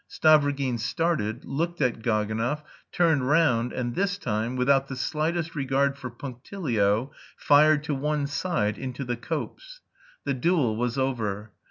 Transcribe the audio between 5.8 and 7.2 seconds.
for punctilio,